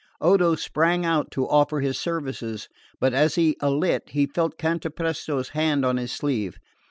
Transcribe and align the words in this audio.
Odo 0.19 0.55
sprang 0.55 1.05
out 1.05 1.29
to 1.29 1.47
offer 1.47 1.79
his 1.81 1.95
services; 1.95 2.67
but 2.99 3.13
as 3.13 3.35
he 3.35 3.55
alit 3.61 4.01
he 4.09 4.25
felt 4.25 4.57
Cantapresto's 4.57 5.49
hand 5.49 5.85
on 5.85 5.97
his 5.97 6.11
sleeve. 6.11 6.57